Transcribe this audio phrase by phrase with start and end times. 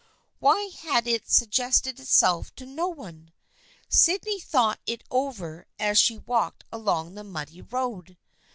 [0.39, 3.33] Why had it suggested itself to no one?
[3.87, 8.17] Sydney thought it over as she walked along the muddy road.